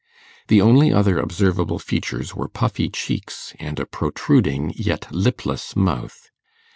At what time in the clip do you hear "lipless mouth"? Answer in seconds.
5.11-6.31